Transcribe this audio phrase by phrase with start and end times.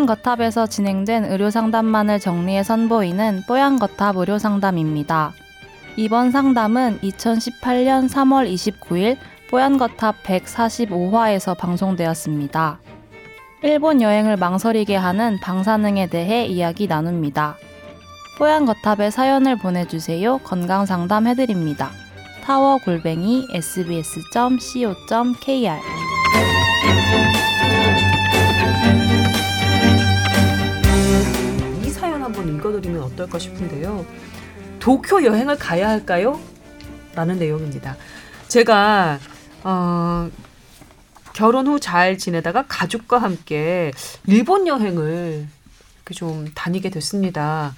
[0.00, 5.34] 뽀얀 거탑에서 진행된 의료 상담만을 정리해 선보이는 뽀얀 거탑 의료 상담입니다.
[5.96, 9.18] 이번 상담은 2018년 3월 29일
[9.50, 12.80] 뽀얀 거탑 145화에서 방송되었습니다.
[13.62, 17.56] 일본 여행을 망설이게 하는 방사능에 대해 이야기 나눕니다.
[18.38, 20.38] 뽀얀 거탑에 사연을 보내주세요.
[20.38, 21.90] 건강 상담 해드립니다.
[22.42, 24.80] 타워 골뱅이 sbs.co.kr
[32.56, 34.04] 읽어드리면 어떨까 싶은데요.
[34.78, 36.40] 도쿄 여행을 가야 할까요?
[37.14, 37.96] 라는 내용입니다.
[38.48, 39.18] 제가
[39.64, 40.30] 어,
[41.32, 43.92] 결혼 후 잘 지내다가 가족과 함께
[44.26, 45.46] 일본 여행을
[46.14, 47.74] 좀 다니게 됐습니다.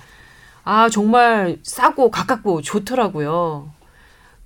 [0.64, 3.70] 아, 정말 싸고 가깝고 좋더라고요.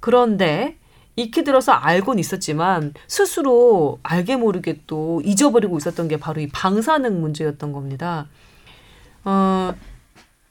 [0.01, 0.77] 그런데
[1.15, 7.73] 익히 들어서 알고는 있었지만 스스로 알게 모르게 또 잊어버리고 있었던 게 바로 이 방사능 문제였던
[7.73, 8.27] 겁니다.
[9.25, 9.73] 어,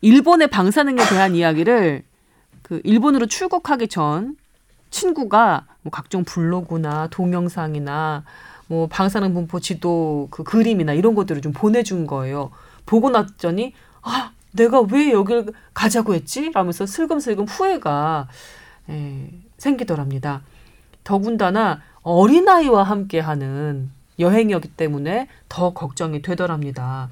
[0.06, 2.04] 일본의 방사능에 대한 이야기를
[2.62, 4.38] 그 일본으로 출국하기 전
[4.92, 8.24] 친구가 뭐 각종 블로그나 동영상이나
[8.68, 12.52] 뭐 방사능 분포 지도 그 그림이나 이런 것들을 좀 보내준 거예요.
[12.86, 16.52] 보고 났더니 아 내가 왜 여길 가자고 했지?
[16.52, 18.28] 라면서 슬금슬금 후회가
[18.90, 20.44] 에, 생기더랍니다.
[21.04, 23.90] 더군다나 어린아이와 함께하는
[24.20, 27.10] 여행이었기 때문에 더 걱정이 되더랍니다.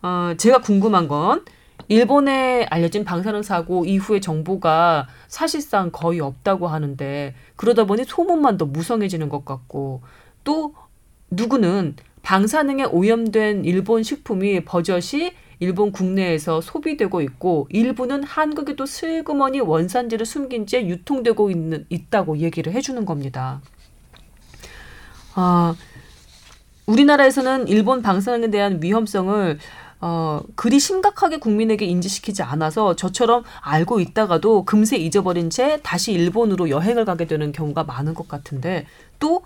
[0.00, 1.44] 어, 제가 궁금한 건
[1.88, 9.28] 일본에 알려진 방사능 사고 이후의 정보가 사실상 거의 없다고 하는데 그러다 보니 소문만 더 무성해지는
[9.28, 10.02] 것 같고
[10.44, 10.74] 또
[11.30, 20.66] 누구는 방사능에 오염된 일본 식품이 버젓이 일본 국내에서 소비되고 있고 일부는 한국에도 슬그머니 원산지를 숨긴
[20.66, 23.60] 채 유통되고 있는 있다고 얘기를 해주는 겁니다.
[25.34, 25.74] 아
[26.86, 29.58] 우리나라에서는 일본 방사능에 대한 위험성을
[30.06, 37.06] 어, 그리 심각하게 국민에게 인지시키지 않아서 저처럼 알고 있다가도 금세 잊어버린 채 다시 일본으로 여행을
[37.06, 38.84] 가게 되는 경우가 많은 것 같은데
[39.18, 39.40] 또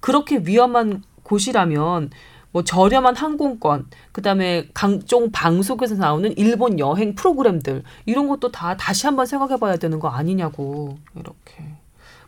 [0.00, 2.10] 그렇게 위험한 곳이라면
[2.50, 9.26] 뭐 저렴한 항공권, 그다음에 강종 방송에서 나오는 일본 여행 프로그램들 이런 것도 다 다시 한번
[9.26, 11.76] 생각해봐야 되는 거 아니냐고 이렇게.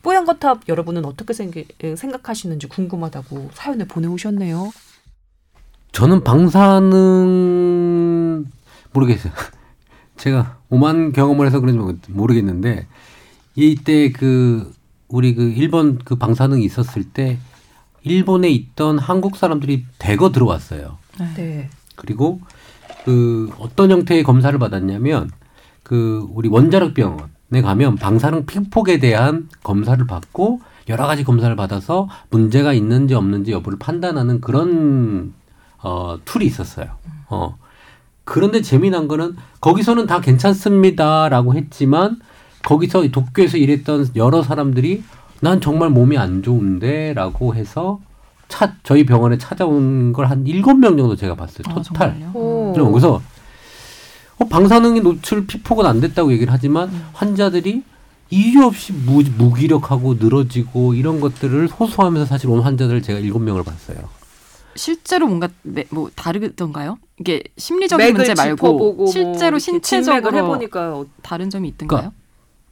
[0.05, 4.71] 뽀얀 거탑 여러분은 어떻게 생각하시는지 궁금하다고 사연을 보내오셨네요.
[5.93, 6.97] 저는 방사능
[8.93, 9.33] 모르겠어요.
[10.17, 12.87] 제가 오만 경험을 해서 그런지 모르겠는데
[13.55, 14.73] 이때 그
[15.09, 17.39] 우리 그 일본 그 방사능이 있었을 때
[18.03, 20.99] 일본에 있던 한국 사람들이 대거 들어왔어요.
[21.37, 21.69] 네.
[21.95, 22.41] 그리고
[23.05, 25.31] 그 어떤 형태의 검사를 받았냐면
[25.83, 32.73] 그 우리 원자력 병원에 가면 방사능 피폭에 대한 검사를 받고 여러 가지 검사를 받아서 문제가
[32.73, 35.35] 있는지 없는지 여부를 판단하는 그런
[35.83, 36.87] 어 tool이 있었어요.
[37.29, 37.57] 어.
[38.25, 42.21] 그런데 재미난 거는 거기서는 다 괜찮습니다라고 했지만
[42.65, 45.03] 거기서 도쿄에서 일했던 여러 사람들이
[45.41, 47.99] 난 정말 몸이 안 좋은데라고 해서
[48.49, 51.65] 차 저희 병원에 찾아온 걸 한 일곱 명 정도 제가 봤어요.
[51.67, 52.11] 아, total.
[52.11, 52.33] 아,
[52.93, 53.21] 그래서
[54.39, 57.05] 어, 방사능이 노출 피폭은 안 됐다고 얘기를 하지만 음.
[57.13, 57.83] 환자들이
[58.31, 63.99] 이유 없이 무, 무기력하고 늘어지고 이런 것들을 호소하면서 사실 온 환자들을 제가 일곱 명을 봤어요.
[64.75, 65.49] 실제로 뭔가
[65.91, 66.99] 뭐 다르던가요?
[67.21, 71.99] 이게 심리적인 문제 말고 뭐 실제로 뭐 신체적으로 해보니까 다른 점이 있던가요?
[72.01, 72.17] 그러니까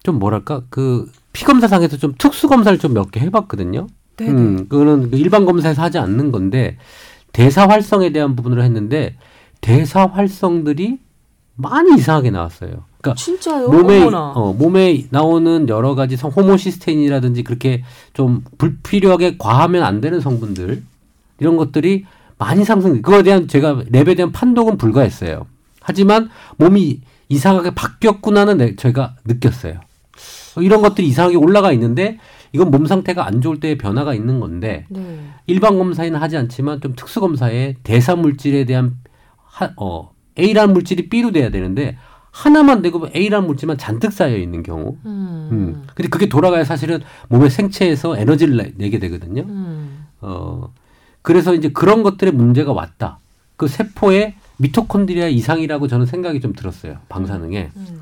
[0.03, 3.87] 좀 뭐랄까 그 피검사상에서 좀 특수 검사를 좀 몇 개 해봤거든요.
[4.17, 6.77] 네 음, 그거는 그 일반 검사에서 하지 않는 건데
[7.33, 9.17] 대사 활성에 대한 부분으로 했는데
[9.61, 10.99] 대사 활성들이
[11.57, 12.85] 많이 이상하게 나왔어요.
[13.01, 13.69] 그러니까 진짜요?
[13.69, 17.83] 몸에 어, 몸에 나오는 여러 가지 성 호모시스테인이라든지 그렇게
[18.15, 20.83] 좀 불필요하게 과하면 안 되는 성분들
[21.41, 22.05] 이런 것들이
[22.39, 23.03] 많이 상승.
[23.03, 25.47] 그거에 대한 제가 랩에 대한 판독은 불가했어요.
[25.81, 29.81] 하지만 몸이 이상하게 바뀌었구나는 제가 느꼈어요.
[30.61, 32.19] 이런 것들이 이상하게 올라가 있는데
[32.53, 35.21] 이건 몸 상태가 안 좋을 때의 변화가 있는 건데 네.
[35.47, 38.97] 일반 검사에는 하지 않지만 좀 특수 검사에 대사 물질에 대한
[39.37, 41.97] 하, 어, A라는 물질이 B로 돼야 되는데
[42.33, 44.97] 하나만 되고 A라는 물질만 잔뜩 쌓여 있는 경우.
[45.05, 45.49] 음.
[45.53, 45.83] 음.
[45.95, 49.43] 근데 그게 돌아가야 사실은 몸의 생체에서 에너지를 내, 게 되거든요.
[49.43, 50.07] 음.
[50.21, 50.73] 어.
[51.23, 53.19] 그래서 이제 그런 것들의 문제가 왔다.
[53.57, 56.99] 그 세포의 미토콘드리아 이상이라고 저는 생각이 좀 들었어요.
[57.09, 57.71] 방사능에.
[57.77, 58.01] 음.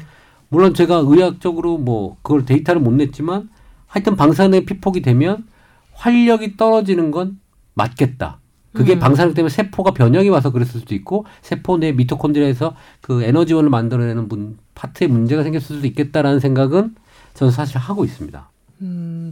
[0.49, 3.51] 물론 제가 의학적으로 뭐 그걸 데이터를 못 냈지만
[3.87, 5.47] 하여튼 방사능 피폭이 되면
[5.93, 7.41] 활력이 떨어지는 건
[7.75, 8.39] 맞겠다.
[8.73, 8.99] 그게 음.
[8.99, 14.59] 방사능 때문에 세포가 변형이 와서 그랬을 수도 있고 세포 내 미토콘드리아에서 그 에너지원을 만들어내는 문,
[14.75, 16.95] 파트에 문제가 생겼을 수도 있겠다라는 생각은
[17.35, 18.49] 저는 사실 하고 있습니다.
[18.83, 19.31] 음,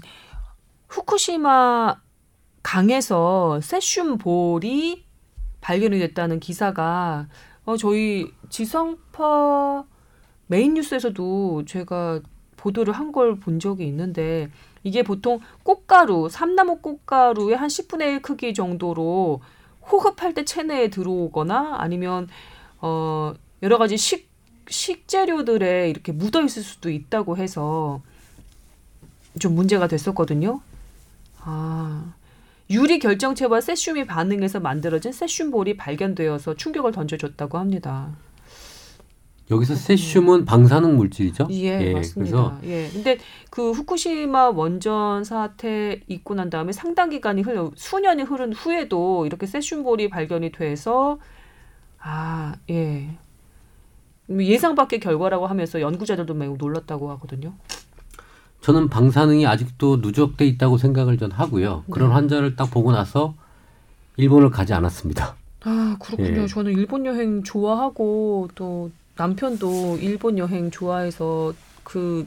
[0.88, 1.96] 후쿠시마
[2.66, 5.04] 강에서 세슘 볼이
[5.60, 7.28] 발견이 됐다는 기사가
[7.64, 9.84] 어, 저희 지성파
[10.48, 12.20] 메인 뉴스에서도 제가
[12.56, 14.50] 보도를 한 걸 본 적이 있는데
[14.82, 19.40] 이게 보통 꽃가루, 삼나무 꽃가루의 한 10분의 1 크기 정도로
[19.88, 22.26] 호흡할 때 체내에 들어오거나 아니면
[22.80, 24.28] 어 여러 가지 식
[24.68, 28.02] 식재료들에 이렇게 묻어 있을 수도 있다고 해서
[29.38, 30.60] 좀 문제가 됐었거든요.
[31.42, 32.15] 아.
[32.70, 38.16] 유리 결정체와 세슘이 반응해서 만들어진 세슘볼이 발견되어서 충격을 던져줬다고 합니다.
[39.50, 41.46] 여기서 세슘은 방사능 물질이죠?
[41.52, 42.58] 예, 예 맞습니다.
[42.64, 42.88] 예.
[42.92, 43.18] 근데
[43.48, 50.08] 그 후쿠시마 원전 사태 있고 난 다음에 상당 기간이 흘러 수년이 흐른 후에도 이렇게 세슘볼이
[50.08, 51.20] 발견이 돼서
[52.00, 53.16] 아, 예.
[54.28, 57.54] 예상 밖의 결과라고 하면서 연구자들도 매우 놀랐다고 하거든요.
[58.60, 61.84] 저는 방사능이 아직도 누적돼 있다고 생각을 전 하고요.
[61.90, 62.14] 그런 네.
[62.14, 63.34] 환자를 딱 보고 나서
[64.16, 65.36] 일본을 가지 않았습니다.
[65.62, 66.42] 아 그렇군요.
[66.42, 66.46] 예.
[66.46, 72.26] 저는 일본 여행 좋아하고 또 남편도 일본 여행 좋아해서 그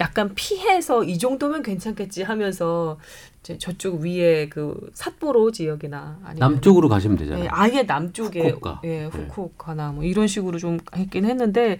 [0.00, 2.98] 약간 피해서 이 정도면 괜찮겠지 하면서
[3.40, 7.44] 이제 저쪽 위에 그 삿포로 지역이나 아니면 남쪽으로 가시면 되잖아요.
[7.44, 8.80] 예, 아예 남쪽에 후쿠오카.
[8.84, 9.06] 예, 네.
[9.06, 11.78] 후쿠오카나 뭐 이런 식으로 좀 했긴 했는데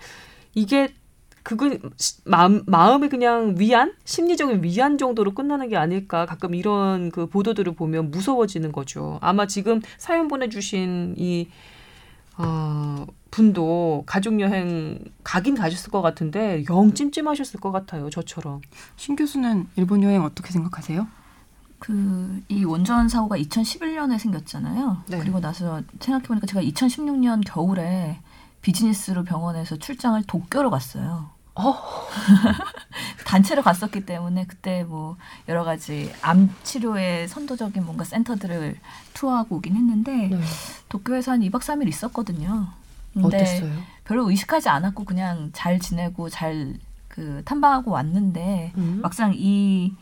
[0.55, 0.95] 이게
[1.49, 1.71] 그거
[2.27, 8.11] 마음 마음이 그냥 위안 심리적인 위안 정도로 끝나는 게 아닐까 가끔 이런 그 보도들을 보면
[8.11, 9.19] 무서워지는 거죠.
[9.23, 11.49] 아마 지금 사연 보내주신 이
[12.37, 18.11] 어, 분도 가족 여행 가긴 가셨을 것 같은데 영 찜찜하셨을 것 같아요.
[18.11, 18.61] 저처럼.
[18.97, 21.07] 신 교수는 일본 여행 어떻게 생각하세요?
[21.79, 25.05] 그 이 원전 사고가 2011년에 생겼잖아요.
[25.07, 25.19] 네.
[25.19, 28.21] 그리고 나서 생각해 보니까 제가 2016년 겨울에
[28.61, 31.38] 비즈니스로 병원에서 출장을 도쿄로 갔어요.
[31.59, 31.77] 어.
[33.27, 35.17] 단체로 갔었기 때문에 그때 뭐
[35.49, 38.79] 여러 가지 암 치료의 선도적인 뭔가 센터들을
[39.15, 40.41] 투어하고 오긴 했는데 네.
[40.89, 42.69] 도쿄에서 한 2박 3일 있었거든요.
[43.13, 43.73] 근데 어땠어요?
[44.05, 46.79] 별로 의식하지 않았고 그냥 잘 지내고 잘
[47.19, 49.01] 그 탐방하고 왔는데 음.
[49.03, 49.93] 막상 이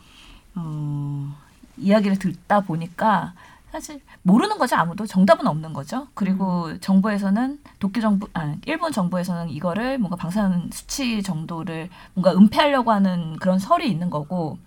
[0.53, 1.35] 어,
[1.77, 3.33] 이야기를 듣다 보니까
[3.71, 6.07] 사실 모르는 거죠 아무도 정답은 없는 거죠.
[6.13, 6.79] 그리고 음.
[6.79, 13.59] 정부에서는 도쿄 정부, 아 일본 정부에서는 이거를 뭔가 방사능 수치 정도를 뭔가 은폐하려고 하는 그런
[13.59, 14.57] 설이 있는 거고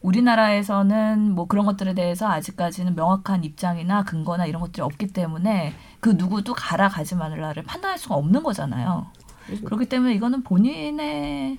[0.00, 6.54] 우리나라에서는 뭐 그런 것들에 대해서 아직까지는 명확한 입장이나 근거나 이런 것들이 없기 때문에 그 누구도
[6.54, 9.06] 가라 가지 말라를 판단할 수가 없는 거잖아요.
[9.64, 11.58] 그렇기 때문에 이거는 본인의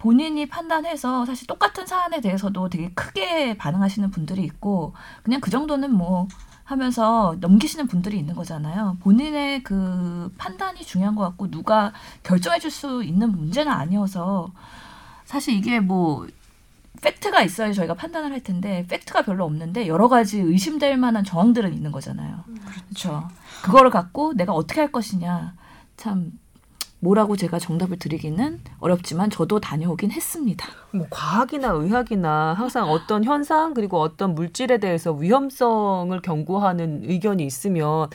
[0.00, 6.26] 본인이 판단해서 사실 똑같은 사안에 대해서도 되게 크게 반응하시는 분들이 있고 그냥 그 정도는 뭐
[6.64, 8.96] 하면서 넘기시는 분들이 있는 거잖아요.
[9.00, 11.92] 본인의 그 판단이 중요한 것 같고 누가
[12.22, 14.50] 결정해 줄 수 있는 문제는 아니어서
[15.24, 16.26] 사실 이게 뭐
[17.02, 21.92] 팩트가 있어야 저희가 판단을 할 텐데 팩트가 별로 없는데 여러 가지 의심될 만한 정황들은 있는
[21.92, 22.44] 거잖아요.
[22.48, 23.28] 음, 그렇죠.
[23.62, 25.54] 그거를 갖고 내가 어떻게 할 것이냐
[25.96, 26.32] 참
[27.00, 30.68] 뭐라고 제가 정답을 드리기는 어렵지만 저도 다녀오긴 했습니다.
[30.92, 38.08] 뭐 과학이나 의학이나 항상 어떤 현상 그리고 어떤 물질에 대해서 위험성을 경고하는 의견이 있으면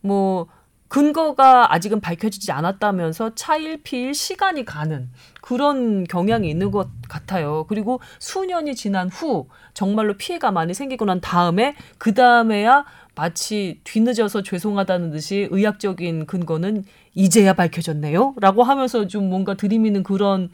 [0.00, 0.46] 뭐
[0.88, 7.66] 근거가 아직은 밝혀지지 않았다면서 차일피일 시간이 가는 그런 경향이 있는 것 같아요.
[7.68, 12.84] 그리고 수년이 지난 후 정말로 피해가 많이 생기고 난 다음에 그 다음에야
[13.16, 16.84] 마치 뒤늦어서 죄송하다는 듯이 의학적인 근거는
[17.16, 18.34] 이제야 밝혀졌네요.
[18.36, 20.50] 라고 하면서 좀 뭔가 들이미는 그런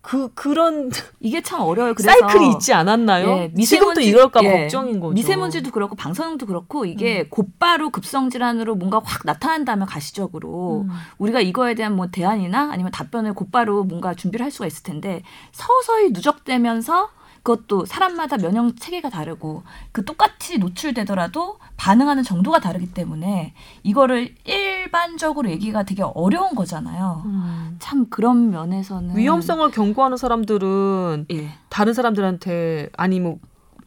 [0.00, 1.94] 그 그런 이게 참 어려워요.
[1.94, 3.26] 그래서 사이클이 있지 않았나요?
[3.26, 5.12] 예, 미세먼지, 지금도 이럴까 예, 걱정인 거죠.
[5.12, 7.26] 미세먼지도 그렇고 방사능도 그렇고 이게 음.
[7.30, 10.90] 곧바로 급성 질환으로 뭔가 확 나타난다면 가시적으로 음.
[11.18, 15.22] 우리가 이거에 대한 뭐 대안이나 아니면 답변을 곧바로 뭔가 준비를 할 수가 있을 텐데
[15.52, 17.08] 서서히 누적되면서
[17.44, 25.82] 그것도 사람마다 면역 체계가 다르고 그 똑같이 노출되더라도 반응하는 정도가 다르기 때문에 이거를 일반적으로 얘기가
[25.82, 27.22] 되게 어려운 거잖아요.
[27.26, 27.76] 음.
[27.80, 31.50] 참 그런 면에서는 위험성을 경고하는 사람들은 예.
[31.68, 33.38] 다른 사람들한테 아니 뭐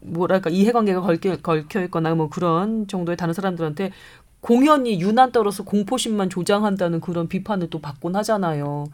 [0.02, 3.90] 뭐랄까 이해관계가 걸켜, 걸켜 있거나 뭐 그런 정도의 다른 사람들한테
[4.40, 8.86] 공연이 유난 떨어서 공포심만 조장한다는 그런 비판을 또 받곤 하잖아요.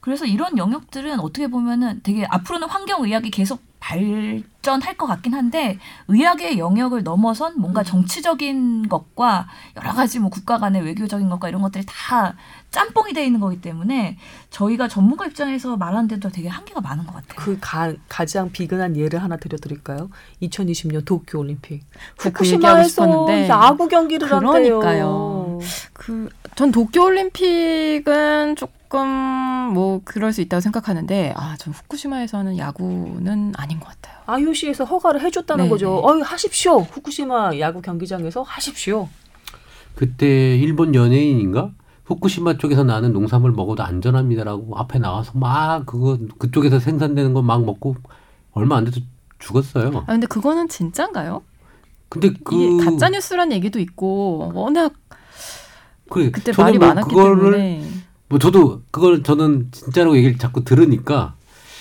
[0.00, 7.02] 그래서 이런 영역들은 어떻게 보면은 되게 앞으로는 환경의학이 계속 발전할 것 같긴 한데 의학의 영역을
[7.02, 7.84] 넘어선 뭔가 음.
[7.84, 12.34] 정치적인 것과 여러 가지 뭐 국가 간의 외교적인 것과 이런 것들이 다
[12.70, 14.16] 짬뽕이 돼 있는 거기 때문에
[14.48, 17.36] 저희가 전문가 입장에서 말하는데도 되게 한계가 많은 것 같아요.
[17.36, 20.08] 그 가, 가장 비근한 예를 하나 드려드릴까요?
[20.42, 21.84] 2020년 도쿄 올림픽
[22.16, 25.60] 그 후쿠시마에서 그 야구 경기를 그러니까요.
[25.92, 29.08] 그전 도쿄 올림픽은 조금 조금
[29.74, 34.14] 뭐 그럴 수 있다고 생각하는데 아, 전 후쿠시마에서는 야구는 아닌 것 같아요.
[34.26, 35.70] IOC에서 허가를 해줬다는 네네.
[35.70, 35.90] 거죠.
[35.90, 36.00] 네.
[36.04, 36.78] 어이 하십시오.
[36.78, 39.08] 후쿠시마 야구 경기장에서 하십시오.
[39.96, 41.72] 그때 일본 연예인인가
[42.04, 47.96] 후쿠시마 쪽에서 나는 농산물 먹어도 안전합니다라고 앞에 나와서 막 그거 그쪽에서 생산되는 거 막 먹고
[48.52, 49.00] 얼마 안 돼서
[49.40, 50.04] 죽었어요.
[50.06, 51.42] 아 근데 그거는 진짠가요?
[52.08, 54.92] 근데 그 가짜 뉴스란 얘기도 있고 워낙
[56.10, 61.34] 그래, 그때 말이 뭐 많았기 때문에 뭐 저도 그걸 저는 진짜로 얘기를 자꾸 들으니까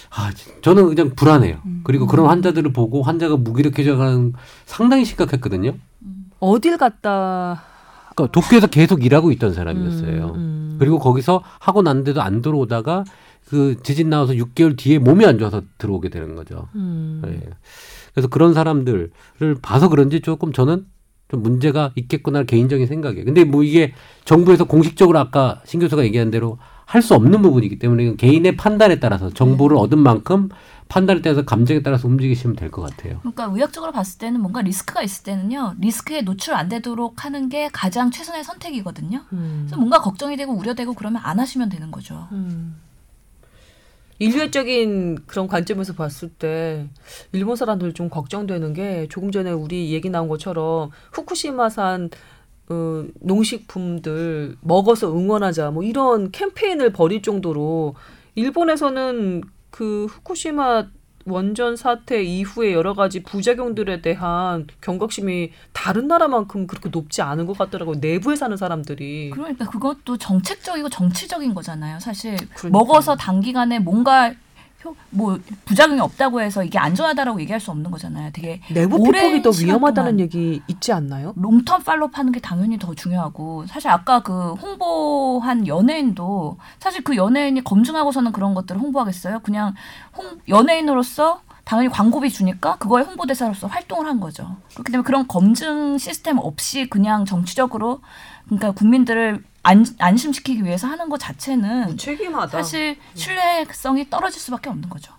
[0.09, 0.31] 아
[0.61, 1.59] 저는 그냥 불안해요.
[1.65, 1.81] 음.
[1.83, 4.33] 그리고 그런 환자들을 보고 환자가 무기력해져가는
[4.65, 5.73] 상당히 심각했거든요.
[6.39, 7.63] 어딜 갔다
[8.15, 10.25] 그러니까 도쿄에서 계속 일하고 있던 사람이었어요.
[10.25, 10.75] 음, 음.
[10.79, 13.03] 그리고 거기서 하고 난데도 안 들어오다가
[13.47, 16.67] 그 지진 나와서 6개월 뒤에 몸이 안 좋아서 들어오게 되는 거죠.
[16.75, 17.21] 음.
[17.25, 17.49] 예.
[18.13, 19.11] 그래서 그런 사람들을
[19.61, 20.85] 봐서 그런지 조금 저는
[21.29, 23.25] 좀 문제가 있겠구나 개인적인 생각이에요.
[23.25, 23.93] 근데 뭐 이게
[24.25, 28.99] 정부에서 공식적으로 아까 신 교수가 얘기한 대로 할 수 없는 부분이기 때문에 이건 개인의 판단에
[28.99, 30.49] 따라서 정보를 얻은 만큼
[30.89, 33.17] 판단에 따라서 감정에 따라서 움직이시면 될 것 같아요.
[33.21, 38.11] 그러니까 의학적으로 봤을 때는 뭔가 리스크가 있을 때는요 리스크에 노출 안 되도록 하는 게 가장
[38.11, 39.21] 최선의 선택이거든요.
[39.31, 39.61] 음.
[39.65, 42.27] 그래서 뭔가 걱정이 되고 우려되고 그러면 안 하시면 되는 거죠.
[42.33, 42.75] 음.
[44.23, 46.87] 인류애적인 그런 관점에서 봤을 때
[47.33, 52.09] 일본 사람들 좀 걱정되는 게 조금 전에 우리 얘기 나온 것처럼 후쿠시마산
[52.69, 57.95] 어, 농식품들 먹어서 응원하자 뭐 이런 캠페인을 벌일 정도로
[58.35, 60.87] 일본에서는 그 후쿠시마
[61.25, 67.97] 원전 사태 이후에 여러 가지 부작용들에 대한 경각심이 다른 나라만큼 그렇게 높지 않은 것 같더라고요.
[68.01, 69.29] 내부에 사는 사람들이.
[69.31, 71.99] 그러니까 그것도 정책적이고 정치적인 거잖아요.
[71.99, 72.71] 사실 그러니까요.
[72.71, 74.35] 먹어서 단기간에 뭔가 효-
[75.09, 78.31] 뭐 부작용이 없다고 해서 이게 안전하다라고 얘기할 수 없는 거잖아요.
[78.33, 81.33] 되게 내부 피폭이 더 위험하다는 얘기 있지 않나요?
[81.37, 87.63] 롱텀 팔로우 하는 게 당연히 더 중요하고 사실 아까 그 홍보한 연예인도 사실 그 연예인이
[87.63, 89.39] 검증하고서는 그런 것들을 홍보하겠어요.
[89.39, 89.73] 그냥
[90.17, 94.57] 홍, 연예인으로서 당연히 광고비 주니까 그거에 홍보대사로서 활동을 한 거죠.
[94.73, 98.01] 그렇기 때문에 그런 검증 시스템 없이 그냥 정치적으로
[98.45, 102.49] 그러니까 국민들을 안, 안심시키기 위해서 하는 것 자체는 책임하다.
[102.51, 105.13] 사실 신뢰성이 떨어질 수밖에 없는 거죠.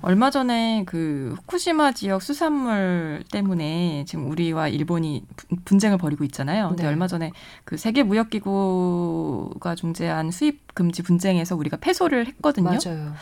[0.00, 6.68] 얼마 전에 그 후쿠시마 지역 수산물 때문에 지금 우리와 일본이 분- 분쟁을 벌이고 있잖아요.
[6.68, 6.88] 근데 네.
[6.88, 7.30] 얼마 전에
[7.64, 12.70] 그 세계 무역 기구가 중재한 수입 금지 분쟁에서 우리가 패소를 했거든요.
[12.70, 13.14] 맞아요.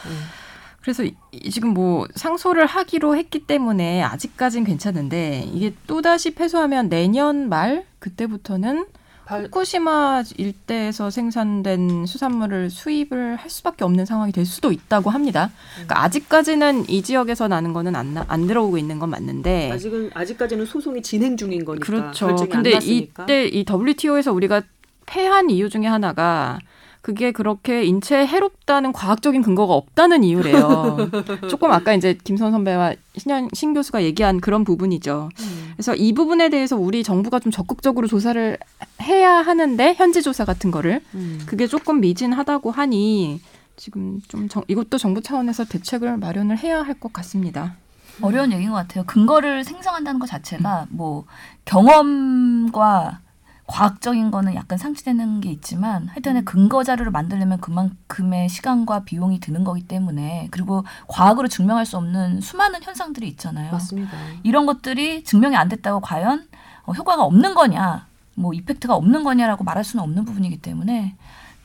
[0.81, 6.89] 그래서 이- 이 지금 뭐 상소를 하기로 했기 때문에 아직까진 괜찮은데 이게 또 다시 패소하면
[6.89, 8.99] 내년 말 그때부터는 발-
[9.29, 15.51] 후쿠시마 일대에서 생산된 수산물을 수입을 할 수밖에 없는 상황이 될 수도 있다고 합니다.
[15.75, 20.65] 그러니까 아직까지는 이 지역에서 나는 거는 안, 나- 안 들어오고 있는 건 맞는데 아직은 아직까지는
[20.67, 21.85] 소송이 진행 중인 거니까.
[21.85, 22.29] 그렇죠.
[22.29, 22.79] 결정이 근데.
[22.83, 24.63] 이때 이 WTO에서 우리가
[25.07, 26.59] 패한 이유 중에 하나가
[27.01, 30.99] 그게 그렇게 인체에 해롭다는 과학적인 근거가 없다는 이유래요.
[31.49, 35.29] 조금 아까 이제 김선 선배와 신현 신 교수가 얘기한 그런 부분이죠.
[35.41, 35.71] 음.
[35.75, 38.59] 그래서 이 부분에 대해서 우리 정부가 좀 적극적으로 조사를
[39.03, 41.41] 해야 하는데 현지 조사 같은 거를 음.
[41.47, 43.41] 그게 조금 미진하다고 하니
[43.77, 47.77] 지금 좀 정, 이것도 정부 차원에서 대책을 마련을 해야 할 것 같습니다.
[48.21, 49.05] 어려운 얘기인 것 같아요.
[49.07, 51.25] 근거를 생성한다는 것 자체가 뭐
[51.65, 53.21] 경험과
[53.69, 59.87] 과학적인 거는 약간 상치되는 게 있지만 하여튼에 근거 자료를 만들려면 그만큼의 시간과 비용이 드는 거기
[59.87, 63.71] 때문에 그리고 과학으로 증명할 수 없는 수많은 현상들이 있잖아요.
[63.71, 64.17] 맞습니다.
[64.43, 66.49] 이런 것들이 증명이 안 됐다고 과연
[66.85, 71.15] 어, 효과가 없는 거냐, 뭐 이펙트가 없는 거냐라고 말할 수는 없는 부분이기 때문에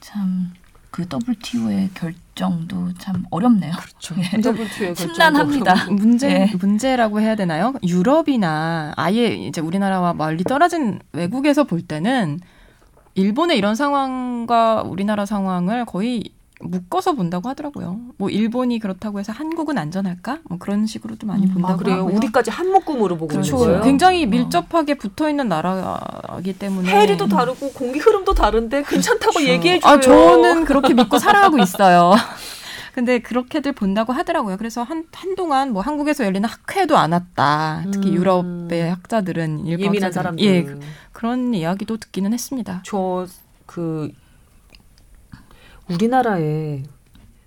[0.02, 0.52] 참
[0.94, 3.74] 그 WTO의 결정도 참 어렵네요.
[3.74, 4.14] 그렇죠.
[4.20, 4.38] 예.
[4.38, 5.90] WTO의 심란합니다.
[5.90, 6.56] 문제 예.
[6.56, 7.74] 문제라고 해야 되나요?
[7.82, 12.40] 유럽이나 아예 이제 우리나라와 멀리 떨어진 외국에서 볼 때는
[13.16, 16.26] 일본의 이런 상황과 우리나라 상황을 거의
[16.64, 18.00] 묶어서 본다고 하더라고요.
[18.18, 20.40] 뭐 일본이 그렇다고 해서 한국은 안전할까?
[20.46, 21.98] 뭐 그런 식으로도 많이 음, 본다고 아, 그래요.
[22.00, 22.16] 하고요.
[22.16, 23.56] 우리까지 한 묶음으로 보고 그렇죠.
[23.56, 23.82] 있는 거예요.
[23.84, 29.48] 굉장히 밀접하게 붙어 있는 나라이기 때문에 해리도 다르고 공기 흐름도 다른데 괜찮다고 그렇죠.
[29.52, 29.92] 얘기해 줘요.
[29.94, 32.14] 아, 저는 그렇게 믿고 살아가고 있어요.
[32.94, 34.58] 근데 그렇게들 본다고 하더라고요.
[34.58, 37.84] 그래서 한 한동안 뭐 한국에서 열리는 학회도 안 왔다.
[37.92, 38.14] 특히 음.
[38.14, 40.12] 유럽의 학자들은 예민한.
[40.12, 40.46] 사람들.
[40.46, 40.80] 예, 그-
[41.12, 42.84] 그런 이야기도 듣기는 했습니다.
[42.86, 44.12] 저그
[45.90, 46.84] 우리나라에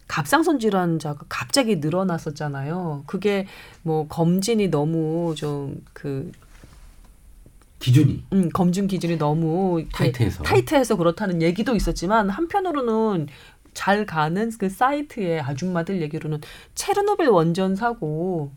[0.09, 3.05] 갑상선 질환자가 갑자기 늘어났었잖아요.
[3.07, 3.47] 그게
[3.83, 6.33] 뭐 검진이 너무 좀그
[7.79, 13.27] 기준이 음, 검증 기준이 너무 타이트해서 타이트해서 그렇다는 얘기도 있었지만 한편으로는
[13.75, 16.41] 잘 가는 그 사이트의 아줌마들 얘기로는
[16.75, 18.51] 체르노빌 원전 사고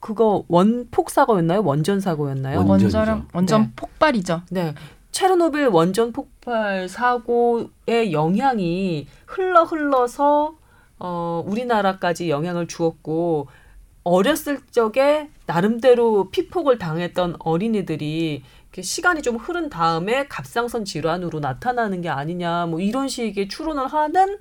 [0.00, 1.62] 그거 원폭 사고였나요?
[1.62, 2.58] 원전 사고였나요?
[2.58, 2.68] 원-.
[2.68, 3.72] 원전 원전 네.
[3.76, 4.42] 폭발이죠.
[4.50, 4.74] 네.
[5.16, 10.58] 체르노빌 원전 폭발 사고의 영향이 흘러 흘러서
[10.98, 13.48] 어 우리나라까지 영향을 주었고
[14.04, 18.42] 어렸을 적에 나름대로 피폭을 당했던 어린이들이
[18.78, 24.36] 시간이 좀 흐른 다음에 갑상선 질환으로 나타나는 게 아니냐 뭐 이런 식의 추론을 하는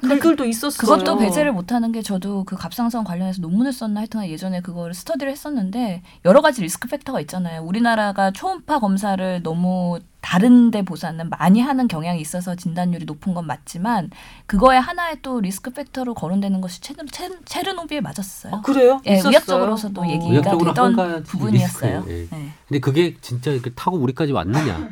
[0.00, 0.78] 글들도 있었어요.
[0.78, 6.02] 그것도 배제를 못하는 게 저도 그 갑상선 관련해서 논문을 썼나 하여튼 예전에 그걸 스터디를 했었는데
[6.24, 7.62] 여러 가지 리스크 팩터가 있잖아요.
[7.62, 14.10] 우리나라가 초음파 검사를 너무 다른 데 보다는 많이 하는 경향이 있어서 진단율이 높은 건 맞지만
[14.46, 17.04] 그거에 하나의 또 리스크 팩터로 거론되는 것이 체르,
[17.44, 18.54] 체르, 노비에 맞았어요.
[18.56, 19.00] 아, 그래요?
[19.06, 19.30] 예, 있었어요?
[19.30, 20.08] 의학적으로서도 어.
[20.08, 22.04] 얘기가 의학적으로 한 되던 부분이었어요.
[22.08, 22.28] 예.
[22.30, 22.52] 네.
[22.68, 24.90] 근데 그게 진짜 이렇게 타고 우리까지 왔느냐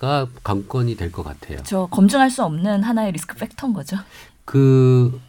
[0.00, 0.28] 가 음.
[0.42, 1.58] 관건이 될 것 같아요.
[1.64, 3.96] 저 검증할 수 없는 하나의 리스크 팩터인 거죠.
[4.44, 5.20] 그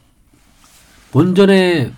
[1.13, 1.91] 원전에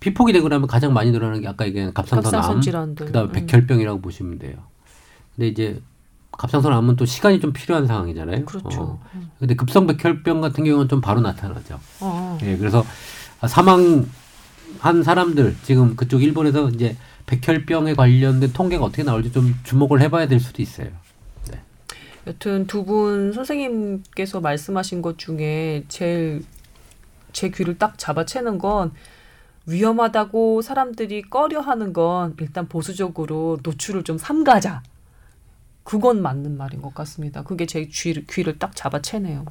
[0.00, 3.06] 피폭이 되고 나면 가장 많이 늘어나는 게 아까 얘기한 갑상선암, 갑상선 질환들.
[3.06, 3.32] 그다음에 음.
[3.32, 4.56] 백혈병이라고 보시면 돼요.
[5.34, 5.80] 근데 이제
[6.32, 8.44] 갑상선암은 또 시간이 좀 필요한 상황이잖아요.
[8.44, 8.82] 그렇죠.
[8.82, 9.02] 어.
[9.38, 11.80] 근데 급성 백혈병 같은 경우는 좀 바로 나타나죠.
[12.00, 12.38] 어.
[12.42, 12.84] 예, 그래서
[13.46, 16.96] 사망한 사람들 지금 그쪽 일본에서 이제
[17.26, 20.88] 백혈병에 관련된 통계가 어떻게 나올지 좀 주목을 해봐야 될 수도 있어요.
[22.26, 26.44] 여튼 두 분 선생님께서 말씀하신 것 중에 제일
[27.32, 28.92] 제 귀를 딱 잡아채는 건
[29.66, 34.82] 위험하다고 사람들이 꺼려하는 건 일단 보수적으로 노출을 좀 삼가자.
[35.84, 37.42] 그건 맞는 말인 것 같습니다.
[37.44, 39.44] 그게 제 귀를, 귀를 딱 잡아채네요.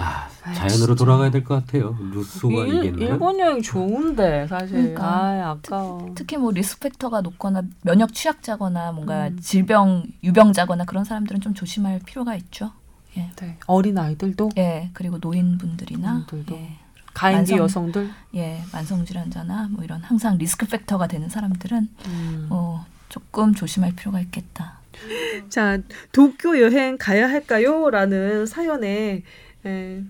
[0.00, 0.94] 아, 자연으로 진짜.
[0.96, 1.96] 돌아가야 될 것 같아요.
[2.12, 3.08] 루소가 일, 이겠나요?
[3.12, 4.76] 일본 여행 좋은데 사실.
[4.76, 5.04] 그러니까.
[5.04, 6.12] 아, 아까워.
[6.14, 9.38] 특히 뭐 리스크 팩터가 높거나 면역 취약자거나 뭔가 음.
[9.40, 12.72] 질병 유병자거나 그런 사람들은 좀 조심할 필요가 있죠.
[13.16, 13.30] 예.
[13.36, 13.58] 네.
[13.66, 16.54] 어린 아이들도 예, 그리고 노인분들이나 분들도.
[16.56, 16.76] 예,
[17.20, 18.08] 만성- 여성들.
[18.36, 22.46] 예, 만성 질환자나 뭐 이런 항상 리스크 팩터가 되는 사람들은 음.
[22.50, 24.78] 어, 조금 조심할 필요가 있겠다.
[25.48, 25.78] 자,
[26.12, 27.90] 도쿄 여행 가야 할까요?
[27.90, 29.22] 라는 사연에
[29.66, 30.02] 에,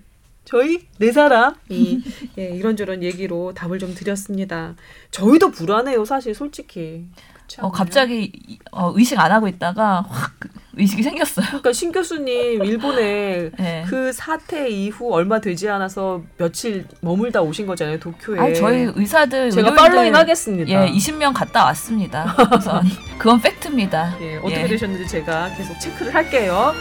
[0.44, 2.02] 저희 네 사람이
[2.38, 4.74] 예, 이런저런 얘기로 답을 좀 드렸습니다.
[5.10, 7.06] 저희도 불안해요, 사실 솔직히.
[7.58, 7.70] 어?
[7.72, 10.34] 갑자기 이- 어, 의식 안 하고 있다가 확
[10.76, 11.46] 의식이 생겼어요.
[11.46, 13.84] 그러니까 신 교수님 일본에 예.
[13.90, 18.38] 그 사태 이후 얼마 되지 않아서 며칠 머물다 오신 거잖아요, 도쿄에.
[18.38, 20.70] 아, 저희 의사들 제가 팔로잉 하겠습니다.
[20.70, 22.36] 예, 20명 갔다 왔습니다.
[22.56, 22.84] 우선
[23.18, 24.16] 그건 팩트입니다.
[24.20, 24.68] 예, 어떻게 예.
[24.68, 26.72] 되셨는지 제가 계속 체크를 할게요.